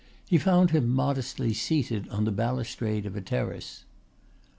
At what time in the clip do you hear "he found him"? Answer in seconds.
0.25-0.89